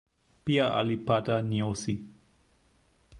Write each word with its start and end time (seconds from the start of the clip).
Pia 0.49 0.69
alipata 0.77 1.37
njozi. 1.51 1.97